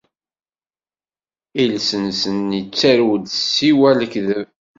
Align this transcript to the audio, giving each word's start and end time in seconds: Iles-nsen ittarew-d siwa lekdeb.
Iles-nsen 1.61 2.39
ittarew-d 2.61 3.25
siwa 3.51 3.91
lekdeb. 3.99 4.47